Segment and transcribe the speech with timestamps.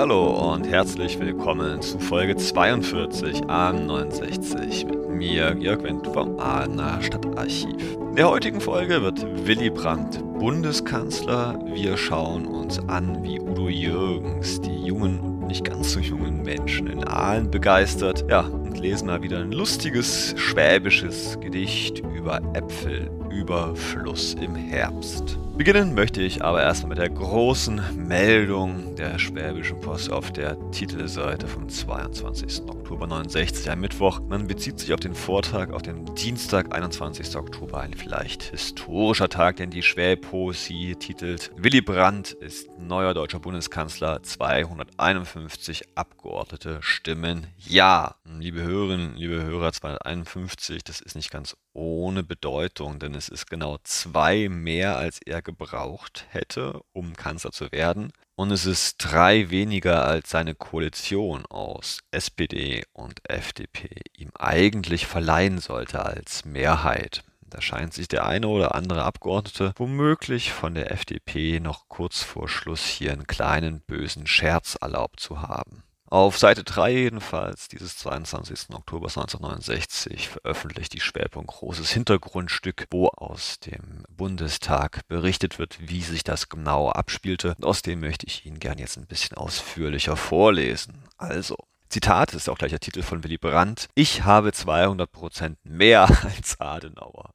[0.00, 7.02] Hallo und herzlich willkommen zu Folge 42 am 69 mit mir, Jörg Wendt vom Aachener
[7.02, 7.98] Stadtarchiv.
[8.08, 11.62] In der heutigen Folge wird Willy Brandt Bundeskanzler.
[11.74, 16.86] Wir schauen uns an, wie Udo Jürgens die jungen und nicht ganz so jungen Menschen
[16.86, 18.24] in Aalen begeistert.
[18.26, 25.38] Ja, und lesen mal wieder ein lustiges schwäbisches Gedicht über Äpfel, über Fluss im Herbst.
[25.60, 31.46] Beginnen möchte ich aber erstmal mit der großen Meldung der Schwäbischen Post auf der Titelseite
[31.46, 32.62] vom 22.
[32.66, 34.20] Oktober 69, am Mittwoch.
[34.26, 37.36] Man bezieht sich auf den Vortrag auf den Dienstag, 21.
[37.36, 44.22] Oktober, ein vielleicht historischer Tag, denn die Schwäbpoesie titelt Willy Brandt ist neuer deutscher Bundeskanzler,
[44.22, 48.16] 251 Abgeordnete stimmen Ja.
[48.24, 53.78] Liebe Hörerinnen, liebe Hörer, 251, das ist nicht ganz ohne Bedeutung, denn es ist genau
[53.84, 58.12] zwei mehr, als er gebraucht hätte, um Kanzler zu werden.
[58.36, 65.58] Und es ist drei weniger, als seine Koalition aus SPD und FDP ihm eigentlich verleihen
[65.58, 67.22] sollte als Mehrheit.
[67.50, 72.48] Da scheint sich der eine oder andere Abgeordnete womöglich von der FDP noch kurz vor
[72.48, 75.82] Schluss hier einen kleinen bösen Scherz erlaubt zu haben.
[76.10, 78.74] Auf Seite 3 jedenfalls dieses 22.
[78.74, 86.24] Oktober 1969 veröffentlicht die Schwerpunkt großes Hintergrundstück, wo aus dem Bundestag berichtet wird, wie sich
[86.24, 87.54] das genau abspielte.
[87.62, 91.04] Aus dem möchte ich Ihnen gern jetzt ein bisschen ausführlicher vorlesen.
[91.16, 91.56] Also,
[91.90, 93.88] Zitat ist auch gleich der Titel von Willy Brandt.
[93.96, 97.34] Ich habe 200 Prozent mehr als Adenauer.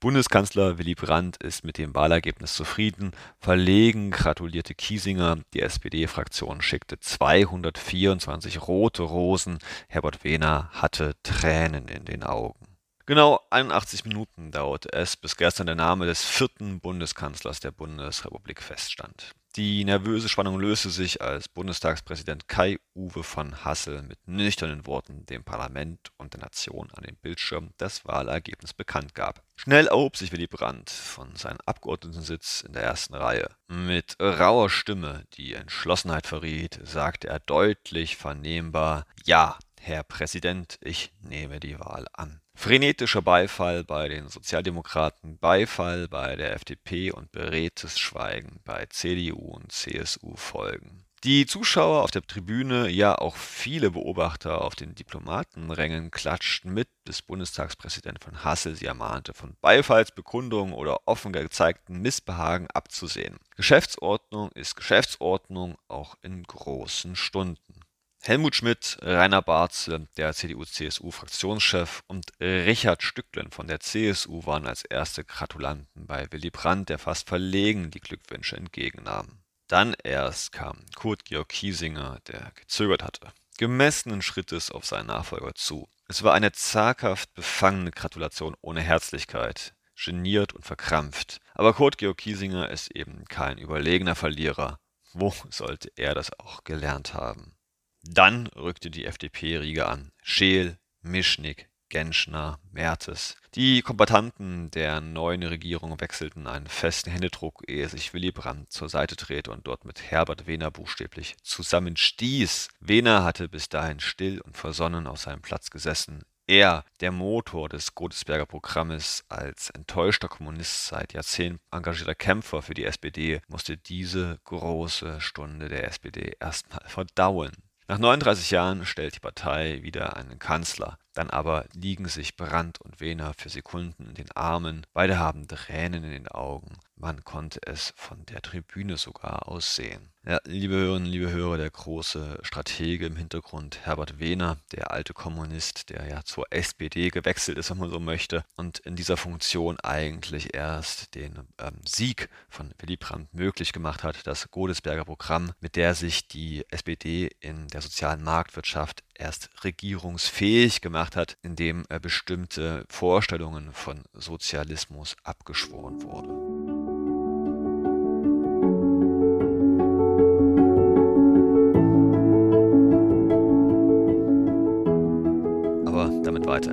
[0.00, 3.12] Bundeskanzler Willy Brandt ist mit dem Wahlergebnis zufrieden.
[3.38, 5.40] Verlegen gratulierte Kiesinger.
[5.52, 9.58] Die SPD-Fraktion schickte 224 rote Rosen.
[9.88, 12.78] Herbert Wehner hatte Tränen in den Augen.
[13.04, 19.34] Genau 81 Minuten dauerte es, bis gestern der Name des vierten Bundeskanzlers der Bundesrepublik feststand.
[19.56, 26.10] Die nervöse Spannung löste sich, als Bundestagspräsident Kai-Uwe von Hassel mit nüchternen Worten dem Parlament
[26.16, 29.42] und der Nation an dem Bildschirm das Wahlergebnis bekannt gab.
[29.56, 33.46] Schnell erhob sich Willy Brandt von seinem Abgeordnetensitz in der ersten Reihe.
[33.68, 41.58] Mit rauer Stimme, die Entschlossenheit verriet, sagte er deutlich vernehmbar Ja, Herr Präsident, ich nehme
[41.58, 42.40] die Wahl an.
[42.54, 49.72] Frenetischer Beifall bei den Sozialdemokraten, Beifall bei der FDP und beredtes Schweigen bei CDU und
[49.72, 51.04] CSU folgen.
[51.24, 57.20] Die Zuschauer auf der Tribüne, ja auch viele Beobachter auf den Diplomatenrängen klatschten mit, bis
[57.20, 63.36] Bundestagspräsident von Hassel sie ermahnte, von Beifallsbekundungen oder offen gezeigten Missbehagen abzusehen.
[63.56, 67.80] Geschäftsordnung ist Geschäftsordnung auch in großen Stunden.
[68.24, 75.24] Helmut Schmidt, Rainer Barzel, der CDU-CSU-Fraktionschef, und Richard Stücklen von der CSU waren als erste
[75.24, 79.42] Gratulanten bei Willy Brandt, der fast verlegen die Glückwünsche entgegennahm.
[79.66, 85.88] Dann erst kam Kurt Georg Kiesinger, der gezögert hatte, gemessenen Schrittes auf seinen Nachfolger zu.
[86.06, 91.40] Es war eine zaghaft befangene Gratulation ohne Herzlichkeit, geniert und verkrampft.
[91.54, 94.78] Aber Kurt Georg Kiesinger ist eben kein überlegener Verlierer.
[95.12, 97.56] Wo sollte er das auch gelernt haben?
[98.02, 100.12] Dann rückte die FDP-Riege an.
[100.22, 103.36] Scheel, Mischnick, Genschner, Mertes.
[103.54, 109.14] Die Kombattanten der neuen Regierung wechselten einen festen Händedruck, ehe sich Willy Brandt zur Seite
[109.14, 112.68] drehte und dort mit Herbert Wehner buchstäblich zusammenstieß.
[112.80, 116.22] Wehner hatte bis dahin still und versonnen auf seinem Platz gesessen.
[116.46, 122.84] Er, der Motor des Godesberger Programmes, als enttäuschter Kommunist seit Jahrzehnten engagierter Kämpfer für die
[122.84, 127.52] SPD, musste diese große Stunde der SPD erstmal verdauen.
[127.88, 130.98] Nach 39 Jahren stellt die Partei wieder einen Kanzler.
[131.14, 134.86] Dann aber liegen sich Brandt und Wehner für Sekunden in den Armen.
[134.92, 136.78] Beide haben Tränen in den Augen.
[136.96, 140.12] Man konnte es von der Tribüne sogar aussehen.
[140.24, 145.90] Ja, liebe Hörerinnen, liebe Hörer, der große Stratege im Hintergrund, Herbert Wehner, der alte Kommunist,
[145.90, 150.54] der ja zur SPD gewechselt ist, wenn man so möchte, und in dieser Funktion eigentlich
[150.54, 155.96] erst den ähm, Sieg von Willy Brandt möglich gemacht hat, das Godesberger Programm, mit der
[155.96, 163.72] sich die SPD in der sozialen Marktwirtschaft erst regierungsfähig gemacht hat, indem äh, bestimmte Vorstellungen
[163.72, 166.91] von Sozialismus abgeschworen wurde.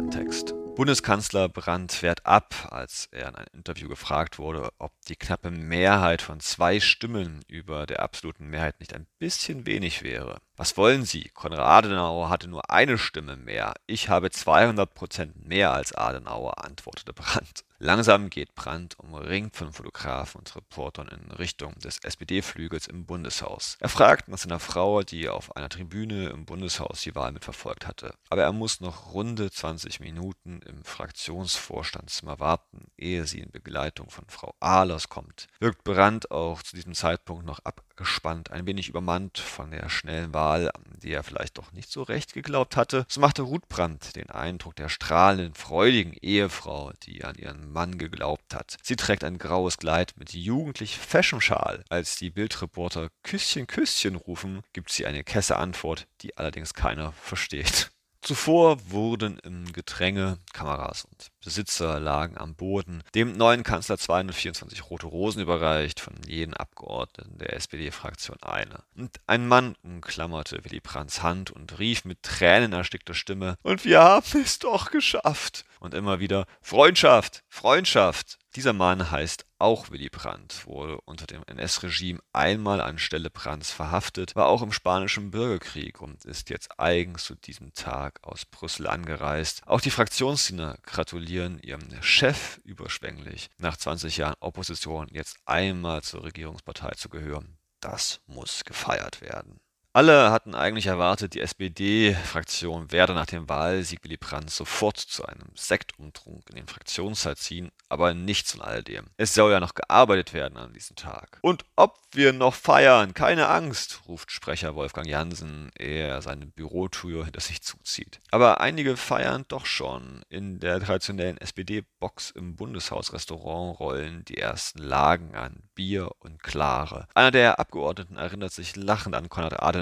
[0.10, 0.54] Weiter im Text.
[0.76, 6.22] Bundeskanzler Brandt fährt ab, als er in einem Interview gefragt wurde, ob die knappe Mehrheit
[6.22, 10.38] von zwei Stimmen über der absoluten Mehrheit nicht ein bisschen wenig wäre.
[10.56, 11.30] Was wollen Sie?
[11.34, 13.74] Konrad Adenauer hatte nur eine Stimme mehr.
[13.88, 17.66] Ich habe 200 Prozent mehr als Adenauer, antwortete Brandt.
[17.82, 23.78] Langsam geht Brandt umringt von Fotografen und Reportern in Richtung des SPD-Flügels im Bundeshaus.
[23.80, 28.14] Er fragt nach seiner Frau, die auf einer Tribüne im Bundeshaus die Wahl mitverfolgt hatte.
[28.30, 34.26] Aber er muss noch runde 20 Minuten im Fraktionsvorstandszimmer warten, ehe sie in Begleitung von
[34.28, 35.48] Frau Ahlers kommt.
[35.60, 40.70] Wirkt Brandt auch zu diesem Zeitpunkt noch abgespannt, ein wenig übermannt von der schnellen Wahl,
[40.70, 43.06] an die er vielleicht doch nicht so recht geglaubt hatte.
[43.08, 48.54] So machte Ruth Brandt den Eindruck der strahlenden, freudigen Ehefrau, die an ihren Mann geglaubt
[48.54, 48.78] hat.
[48.84, 51.84] Sie trägt ein graues Kleid mit jugendlich Fashion-Schal.
[51.90, 57.92] Als die Bildreporter Küsschen, Küsschen rufen, gibt sie eine kesse Antwort, die allerdings keiner versteht.
[58.22, 65.08] Zuvor wurden im Gedränge Kameras und Besitzer lagen am Boden, dem neuen Kanzler 224 rote
[65.08, 68.84] Rosen überreicht, von jedem Abgeordneten der SPD-Fraktion eine.
[68.96, 74.42] Und ein Mann umklammerte Willy Brandts Hand und rief mit tränenerstickter Stimme, und wir haben
[74.42, 75.64] es doch geschafft.
[75.80, 78.38] Und immer wieder, Freundschaft, Freundschaft.
[78.56, 84.48] Dieser Mann heißt auch Willy Brandt, wurde unter dem NS-Regime einmal anstelle Brandts verhaftet, war
[84.48, 89.62] auch im Spanischen Bürgerkrieg und ist jetzt eigens zu diesem Tag aus Brüssel angereist.
[89.68, 96.92] Auch die Fraktionsdiener gratulieren ihrem Chef überschwänglich, nach 20 Jahren Opposition jetzt einmal zur Regierungspartei
[96.92, 97.58] zu gehören.
[97.80, 99.62] Das muss gefeiert werden.
[99.92, 105.50] Alle hatten eigentlich erwartet, die SPD-Fraktion werde nach dem Wahlsieg Willy Brandt sofort zu einem
[105.56, 109.08] Sektumtrunk in den Fraktionssaal ziehen, aber nichts von all dem.
[109.18, 111.40] Es soll ja noch gearbeitet werden an diesem Tag.
[111.42, 117.26] Und ob wir noch feiern, keine Angst, ruft Sprecher Wolfgang Jansen, ehe er seine Bürotür
[117.26, 118.20] hinter sich zuzieht.
[118.30, 120.22] Aber einige feiern doch schon.
[120.30, 127.08] In der traditionellen SPD-Box im Bundeshausrestaurant rollen die ersten Lagen an Bier und Klare.
[127.16, 129.79] Einer der Abgeordneten erinnert sich lachend an Konrad Adenauer.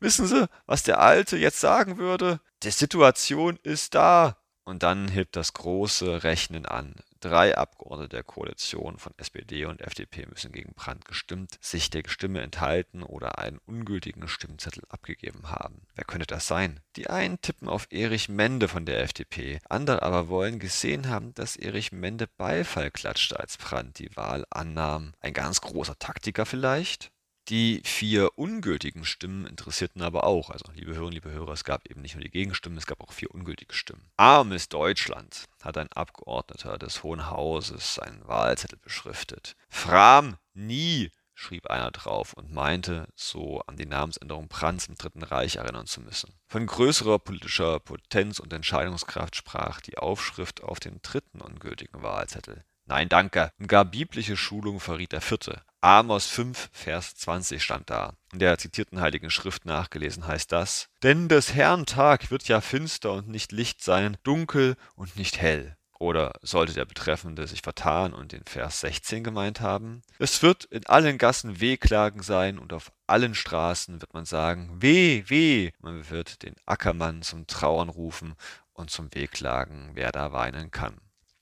[0.00, 2.40] Wissen Sie, was der Alte jetzt sagen würde?
[2.62, 4.36] Die Situation ist da.
[4.64, 6.94] Und dann hebt das große Rechnen an.
[7.20, 12.42] Drei Abgeordnete der Koalition von SPD und FDP müssen gegen Brandt gestimmt, sich der Stimme
[12.42, 15.86] enthalten oder einen ungültigen Stimmzettel abgegeben haben.
[15.94, 16.80] Wer könnte das sein?
[16.96, 21.56] Die einen tippen auf Erich Mende von der FDP, andere aber wollen gesehen haben, dass
[21.56, 25.14] Erich Mende Beifall klatschte, als Brandt die Wahl annahm.
[25.20, 27.10] Ein ganz großer Taktiker vielleicht?
[27.48, 30.48] Die vier ungültigen Stimmen interessierten aber auch.
[30.48, 33.12] Also, liebe Hörerinnen, liebe Hörer, es gab eben nicht nur die Gegenstimmen, es gab auch
[33.12, 34.10] vier ungültige Stimmen.
[34.16, 39.56] Armes Deutschland, hat ein Abgeordneter des Hohen Hauses seinen Wahlzettel beschriftet.
[39.68, 45.56] Fram, nie, schrieb einer drauf und meinte, so an die Namensänderung Brandts im Dritten Reich
[45.56, 46.32] erinnern zu müssen.
[46.48, 52.64] Von größerer politischer Potenz und Entscheidungskraft sprach die Aufschrift auf dem dritten ungültigen Wahlzettel.
[52.86, 53.50] Nein, danke.
[53.58, 55.62] Und gar biblische Schulung verriet der vierte.
[55.84, 58.14] Amos 5, Vers 20 stand da.
[58.32, 63.12] In der zitierten Heiligen Schrift nachgelesen heißt das, Denn des Herrn Tag wird ja finster
[63.12, 65.76] und nicht Licht sein, dunkel und nicht hell.
[65.98, 70.00] Oder sollte der Betreffende sich vertan und den Vers 16 gemeint haben?
[70.18, 75.24] Es wird in allen Gassen Wehklagen sein und auf allen Straßen wird man sagen, weh,
[75.26, 75.70] weh.
[75.80, 78.36] Man wird den Ackermann zum Trauern rufen
[78.72, 80.96] und zum Wehklagen, wer da weinen kann.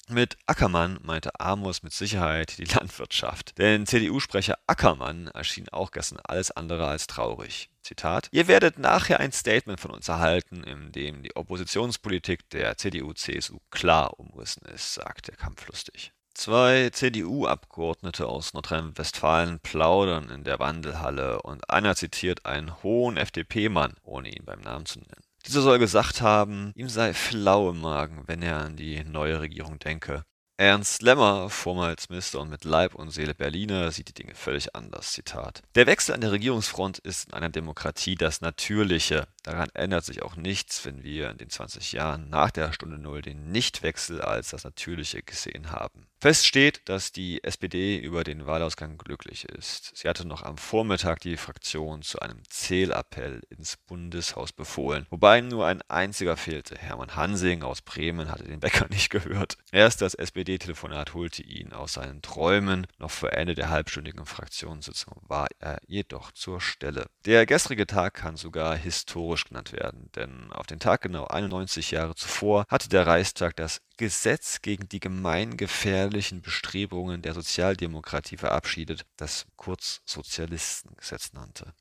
[0.09, 3.57] Mit Ackermann meinte Amos mit Sicherheit die Landwirtschaft.
[3.59, 7.71] Denn CDU-Sprecher Ackermann erschien auch gestern alles andere als traurig.
[7.83, 13.59] Zitat: Ihr werdet nachher ein Statement von uns erhalten, in dem die Oppositionspolitik der CDU-CSU
[13.71, 16.13] klar umrissen ist, sagt er kampflustig.
[16.35, 24.31] Zwei CDU-Abgeordnete aus Nordrhein-Westfalen plaudern in der Wandelhalle und einer zitiert einen hohen FDP-Mann, ohne
[24.31, 25.23] ihn beim Namen zu nennen.
[25.47, 29.79] Dieser soll gesagt haben, ihm sei flau im Magen, wenn er an die neue Regierung
[29.79, 30.25] denke.
[30.59, 35.11] Ernst Lemmer, vormals Minister und mit Leib und Seele Berliner, sieht die Dinge völlig anders.
[35.11, 35.63] Zitat.
[35.75, 39.27] Der Wechsel an der Regierungsfront ist in einer Demokratie das Natürliche.
[39.43, 43.23] Daran ändert sich auch nichts, wenn wir in den 20 Jahren nach der Stunde Null
[43.23, 46.07] den Nichtwechsel als das Natürliche gesehen haben.
[46.23, 49.91] Fest steht, dass die SPD über den Wahlausgang glücklich ist.
[49.97, 55.67] Sie hatte noch am Vormittag die Fraktion zu einem Zählappell ins Bundeshaus befohlen, wobei nur
[55.67, 56.77] ein einziger fehlte.
[56.77, 59.57] Hermann Hansing aus Bremen hatte den Bäcker nicht gehört.
[59.73, 62.87] Erst das SPD-Telefonat holte ihn aus seinen Träumen.
[63.01, 67.07] Noch vor Ende der halbstündigen Fraktionssitzung war er jedoch zur Stelle.
[67.25, 72.15] Der gestrige Tag kann sogar historisch genannt werden, denn auf den Tag genau 91 Jahre
[72.15, 80.03] zuvor hatte der Reichstag das Gesetz gegen die gemeingefährlichen Bestrebungen der Sozialdemokratie verabschiedet, das kurz
[80.07, 81.73] Sozialistengesetz nannte.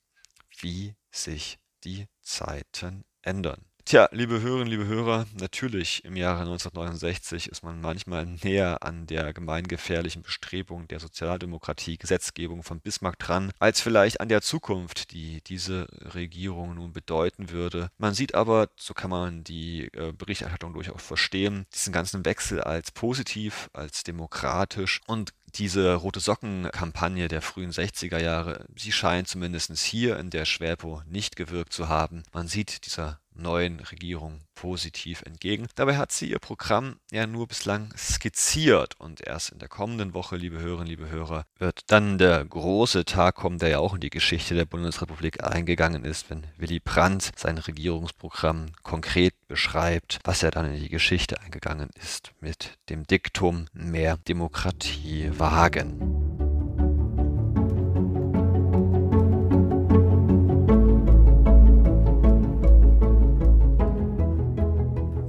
[0.60, 3.66] Wie sich die Zeiten ändern.
[3.86, 9.34] Tja, liebe Hörerinnen, liebe Hörer, natürlich im Jahre 1969 ist man manchmal näher an der
[9.34, 15.88] gemeingefährlichen Bestrebung der Sozialdemokratie, Gesetzgebung von Bismarck dran, als vielleicht an der Zukunft, die diese
[16.14, 17.90] Regierung nun bedeuten würde.
[17.98, 22.92] Man sieht aber, so kann man die äh, Berichterstattung durchaus verstehen, diesen ganzen Wechsel als
[22.92, 30.18] positiv, als demokratisch und diese Rote Socken-Kampagne der frühen 60er Jahre, sie scheint zumindest hier
[30.18, 32.24] in der Schwerpo nicht gewirkt zu haben.
[32.32, 35.68] Man sieht dieser neuen Regierung positiv entgegen.
[35.76, 40.36] Dabei hat sie ihr Programm ja nur bislang skizziert und erst in der kommenden Woche,
[40.36, 44.10] liebe Hörerinnen, liebe Hörer, wird dann der große Tag kommen, der ja auch in die
[44.10, 50.74] Geschichte der Bundesrepublik eingegangen ist, wenn Willy Brandt sein Regierungsprogramm konkret beschreibt, was er dann
[50.74, 56.31] in die Geschichte eingegangen ist mit dem Diktum mehr Demokratie wagen.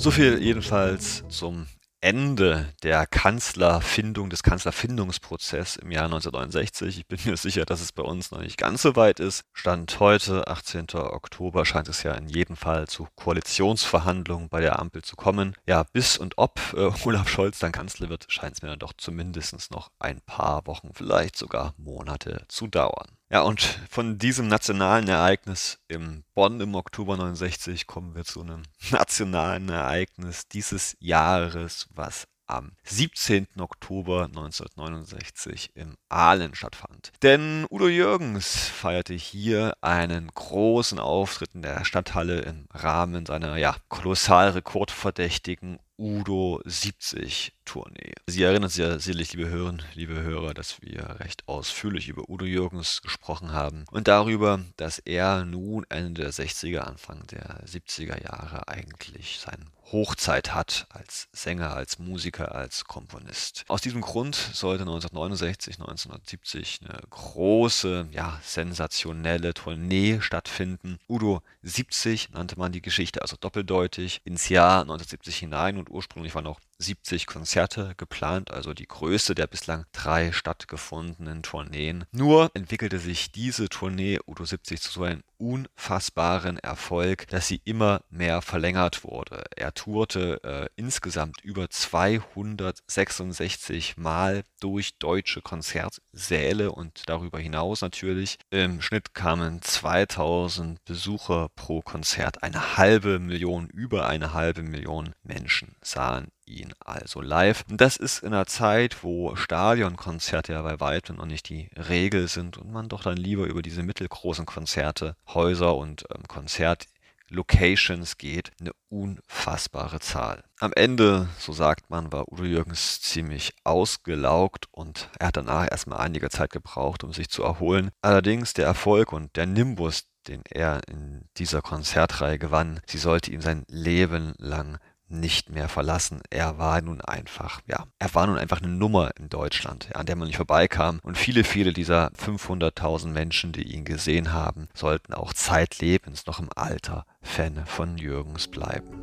[0.02, 1.68] So viel jedenfalls zum
[2.00, 6.98] Ende der Kanzlerfindung, des Kanzlerfindungsprozesses im Jahr 1969.
[6.98, 9.44] Ich bin mir sicher, dass es bei uns noch nicht ganz so weit ist.
[9.52, 10.86] Stand heute, 18.
[10.94, 15.54] Oktober, scheint es ja in jedem Fall zu Koalitionsverhandlungen bei der Ampel zu kommen.
[15.68, 18.94] Ja, bis und ob äh, Olaf Scholz dann Kanzler wird, scheint es mir dann doch
[18.94, 23.06] zumindest noch ein paar Wochen, vielleicht sogar Monate zu dauern.
[23.32, 28.64] Ja, und von diesem nationalen Ereignis im Bonn im Oktober 69 kommen wir zu einem
[28.90, 33.46] nationalen Ereignis dieses Jahres, was am 17.
[33.58, 37.12] Oktober 1969 im Aalen stattfand.
[37.22, 43.76] Denn Udo Jürgens feierte hier einen großen Auftritt in der Stadthalle im Rahmen seiner ja,
[43.88, 48.12] kolossal rekordverdächtigen Udo 70 Tournee.
[48.26, 52.44] Sie erinnern sich ja sicherlich, liebe Hörerinnen, liebe Hörer, dass wir recht ausführlich über Udo
[52.44, 58.68] Jürgens gesprochen haben und darüber, dass er nun Ende der 60er, Anfang der 70er Jahre
[58.68, 63.64] eigentlich sein Hochzeit hat als Sänger, als Musiker, als Komponist.
[63.68, 70.98] Aus diesem Grund sollte 1969, 1970 eine große, ja, sensationelle Tournee stattfinden.
[71.08, 76.44] Udo 70 nannte man die Geschichte also doppeldeutig ins Jahr 1970 hinein und ursprünglich waren
[76.44, 82.04] noch 70 Konzerte geplant, also die größte der bislang drei stattgefundenen Tourneen.
[82.12, 88.02] Nur entwickelte sich diese Tournee Udo 70 zu so einem unfassbaren Erfolg, dass sie immer
[88.10, 89.42] mehr verlängert wurde.
[89.56, 98.38] Er tourte äh, insgesamt über 266 Mal durch deutsche Konzertsäle und darüber hinaus natürlich.
[98.50, 102.44] Im Schnitt kamen 2000 Besucher pro Konzert.
[102.44, 107.64] Eine halbe Million, über eine halbe Million Menschen sahen ihn also live.
[107.68, 112.58] Das ist in einer Zeit, wo Stadionkonzerte ja bei weitem noch nicht die Regel sind
[112.58, 118.72] und man doch dann lieber über diese mittelgroßen Konzerte, Häuser und ähm, Konzertlocations geht, eine
[118.88, 120.44] unfassbare Zahl.
[120.58, 126.00] Am Ende, so sagt man, war Udo Jürgens ziemlich ausgelaugt und er hat danach erstmal
[126.00, 127.90] einige Zeit gebraucht, um sich zu erholen.
[128.00, 133.40] Allerdings der Erfolg und der Nimbus, den er in dieser Konzertreihe gewann, sie sollte ihm
[133.40, 134.78] sein Leben lang
[135.12, 136.20] nicht mehr verlassen.
[136.30, 140.16] Er war nun einfach, ja, er war nun einfach eine Nummer in Deutschland, an der
[140.16, 141.00] man nicht vorbeikam.
[141.02, 146.48] Und viele, viele dieser 500.000 Menschen, die ihn gesehen haben, sollten auch zeitlebens noch im
[146.54, 149.02] Alter Fan von Jürgens bleiben.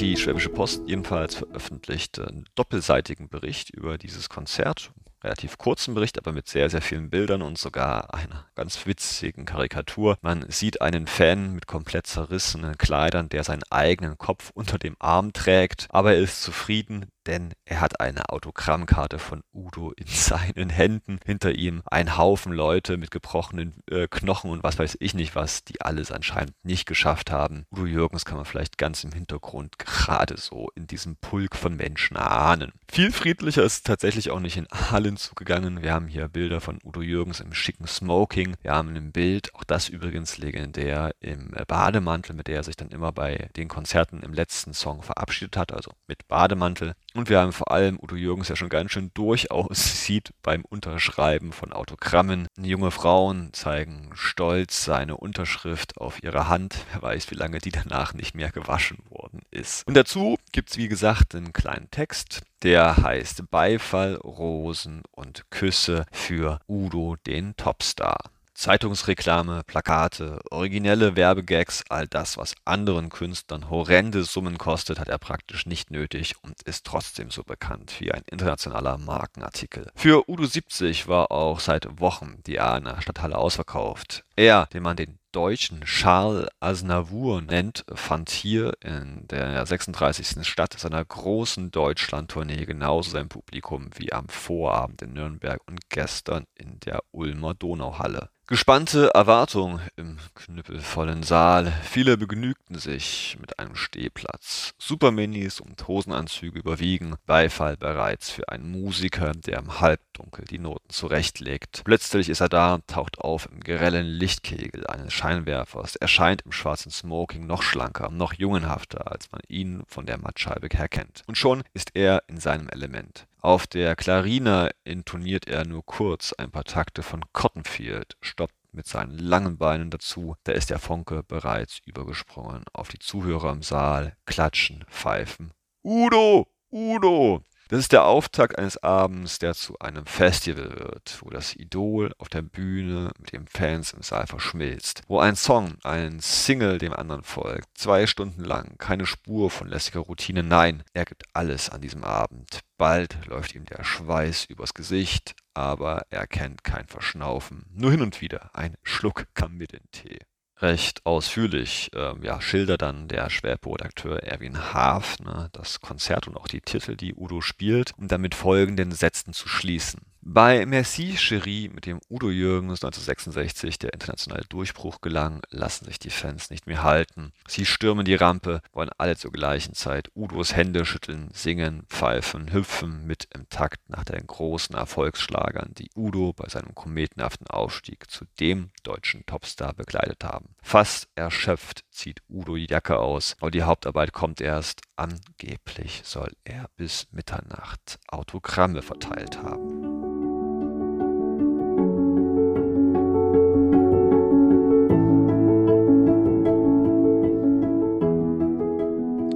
[0.00, 6.32] Die Schwäbische Post jedenfalls veröffentlichte einen doppelseitigen Bericht über dieses Konzert relativ kurzen Bericht, aber
[6.32, 10.16] mit sehr, sehr vielen Bildern und sogar einer ganz witzigen Karikatur.
[10.22, 15.32] Man sieht einen Fan mit komplett zerrissenen Kleidern, der seinen eigenen Kopf unter dem Arm
[15.32, 21.20] trägt, aber er ist zufrieden, denn er hat eine Autogrammkarte von Udo in seinen Händen.
[21.24, 25.64] Hinter ihm ein Haufen Leute mit gebrochenen äh, Knochen und was weiß ich nicht was,
[25.64, 27.66] die alles anscheinend nicht geschafft haben.
[27.70, 32.16] Udo Jürgens kann man vielleicht ganz im Hintergrund gerade so in diesem Pulk von Menschen
[32.16, 32.72] ahnen.
[32.90, 35.82] Viel friedlicher ist tatsächlich auch nicht in Aalen zugegangen.
[35.82, 38.56] Wir haben hier Bilder von Udo Jürgens im schicken Smoking.
[38.62, 42.88] Wir haben ein Bild, auch das übrigens legendär, im Bademantel, mit der er sich dann
[42.88, 46.94] immer bei den Konzerten im letzten Song verabschiedet hat, also mit Bademantel.
[47.20, 51.52] Und wir haben vor allem Udo Jürgens ja schon ganz schön durchaus sieht beim Unterschreiben
[51.52, 52.46] von Autogrammen.
[52.58, 56.86] Junge Frauen zeigen stolz seine Unterschrift auf ihre Hand.
[56.92, 59.86] Wer weiß, wie lange die danach nicht mehr gewaschen worden ist.
[59.86, 66.06] Und dazu gibt es, wie gesagt, einen kleinen Text, der heißt Beifall, Rosen und Küsse
[66.12, 68.30] für Udo den Topstar.
[68.60, 75.64] Zeitungsreklame, Plakate, originelle Werbegags, all das, was anderen Künstlern horrende Summen kostet, hat er praktisch
[75.64, 79.90] nicht nötig und ist trotzdem so bekannt wie ein internationaler Markenartikel.
[79.94, 84.26] Für Udo 70 war auch seit Wochen die Aachener Stadthalle ausverkauft.
[84.36, 90.46] Er, den man den Deutschen Charles Aznavour nennt, fand hier in der 36.
[90.46, 96.80] Stadt seiner großen Deutschlandtournee genauso sein Publikum wie am Vorabend in Nürnberg und gestern in
[96.80, 98.28] der Ulmer Donauhalle.
[98.50, 101.72] Gespannte Erwartung im knüppelvollen Saal.
[101.84, 104.74] Viele begnügten sich mit einem Stehplatz.
[104.76, 107.14] Superminis und Hosenanzüge überwiegen.
[107.26, 111.82] Beifall bereits für einen Musiker, der im Halbdunkel die Noten zurechtlegt.
[111.84, 117.46] Plötzlich ist er da, taucht auf im grellen Lichtkegel eines Scheinwerfers, erscheint im schwarzen Smoking
[117.46, 121.22] noch schlanker, noch jungenhafter, als man ihn von der Mattscheibe her kennt.
[121.28, 123.28] Und schon ist er in seinem Element.
[123.42, 129.16] Auf der Clarina intoniert er nur kurz ein paar Takte von Cottonfield, stoppt mit seinen
[129.16, 132.64] langen Beinen dazu, da ist der Funke bereits übergesprungen.
[132.72, 135.52] Auf die Zuhörer im Saal klatschen, pfeifen.
[135.82, 136.48] Udo!
[136.70, 137.42] Udo!
[137.70, 142.28] Das ist der Auftakt eines Abends, der zu einem Festival wird, wo das Idol auf
[142.28, 147.22] der Bühne mit den Fans im Saal verschmilzt, wo ein Song, ein Single dem anderen
[147.22, 152.02] folgt, zwei Stunden lang, keine Spur von lässiger Routine, nein, er gibt alles an diesem
[152.02, 152.58] Abend.
[152.76, 158.20] Bald läuft ihm der Schweiß übers Gesicht, aber er kennt kein Verschnaufen, nur hin und
[158.20, 160.18] wieder ein Schluck Kamillentee
[160.62, 166.48] recht ausführlich ähm, ja, schildert dann der Schwerpunktredakteur Erwin Haaf ne, das Konzert und auch
[166.48, 170.00] die Titel, die Udo spielt, um dann mit folgenden Sätzen zu schließen.
[170.22, 176.10] Bei Merci Cherie, mit dem Udo Jürgens 1966 der internationale Durchbruch gelang, lassen sich die
[176.10, 177.32] Fans nicht mehr halten.
[177.48, 183.06] Sie stürmen die Rampe, wollen alle zur gleichen Zeit Udos Hände schütteln, singen, pfeifen, hüpfen
[183.06, 188.70] mit im Takt nach den großen Erfolgsschlagern, die Udo bei seinem kometenhaften Aufstieg zu dem
[188.82, 190.54] deutschen Topstar begleitet haben.
[190.62, 194.82] Fast erschöpft zieht Udo die Jacke aus, aber die Hauptarbeit kommt erst.
[194.96, 199.89] Angeblich soll er bis Mitternacht Autogramme verteilt haben.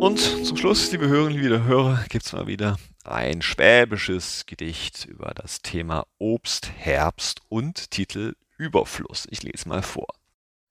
[0.00, 5.32] Und zum Schluss, liebe Hörerinnen, liebe Hörer, gibt es mal wieder ein schwäbisches Gedicht über
[5.34, 9.26] das Thema Obst, Herbst und Titel Überfluss.
[9.30, 10.08] Ich lese mal vor.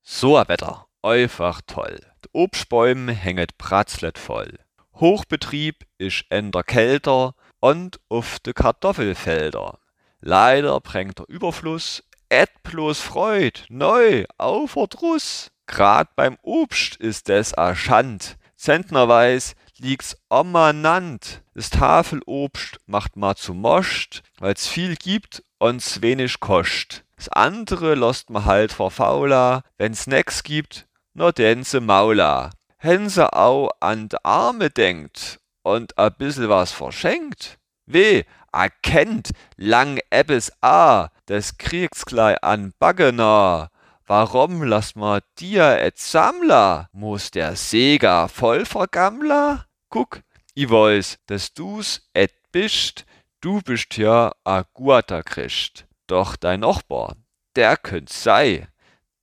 [0.02, 2.00] So ein Wetter, einfach toll.
[2.26, 4.60] Die Obstbäume hänget pratzlet voll.
[4.96, 9.80] Hochbetrieb isch ender kälter und auf de Kartoffelfelder.
[10.22, 15.52] Leider bringt der Überfluss et bloß Freud, neu, auf Verdruss.
[15.68, 21.44] Grad beim Obst ist es erschand, Zentnerweis liegt's ommanant.
[21.54, 27.04] Das Tafelobst macht ma zu moscht, weil's viel gibt und's wenig koscht.
[27.18, 32.52] Das andere lost ma halt vor Faula, wenn's nix gibt, nur dense Maula.
[32.78, 37.60] Hense au an d Arme denkt und a bissel was verschenkt.
[37.86, 38.24] Weh,
[38.54, 43.72] erkennt lang ebbes a, des kriegt's gleich an Baggener.
[44.06, 46.90] Warum lass ma dir et Sammler?
[46.92, 49.66] Muss der Seger voll vergammler?
[49.90, 50.22] Guck,
[50.56, 53.06] i weiß, dass du's et bist,
[53.40, 55.86] du bist ja a guter Christ.
[56.08, 57.16] Doch dein Nachbar,
[57.56, 58.68] der könnt's sei,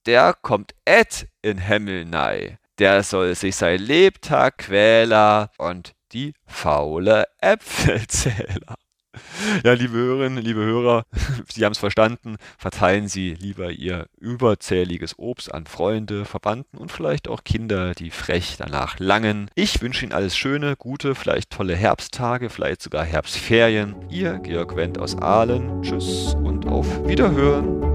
[0.07, 2.57] der kommt et in Himmel nei.
[2.79, 8.75] Der soll sich sein Lebtag quäler und die faule Äpfelzähler.
[9.63, 11.03] Ja, liebe Hörerinnen, liebe Hörer,
[11.51, 12.37] Sie haben es verstanden.
[12.57, 18.55] Verteilen Sie lieber Ihr überzähliges Obst an Freunde, Verwandten und vielleicht auch Kinder, die frech
[18.57, 19.49] danach langen.
[19.55, 23.95] Ich wünsche Ihnen alles Schöne, gute, vielleicht tolle Herbsttage, vielleicht sogar Herbstferien.
[24.09, 25.81] Ihr Georg Wendt aus Aalen.
[25.81, 27.90] Tschüss und auf Wiederhören.